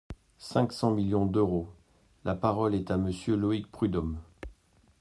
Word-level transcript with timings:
cinq 0.39 0.73
cents 0.73 0.89
millions 0.89 1.27
d’euros! 1.27 1.67
La 2.25 2.33
parole 2.33 2.73
est 2.73 2.89
à 2.89 2.97
Monsieur 2.97 3.35
Loïc 3.35 3.69
Prud’homme. 3.71 4.17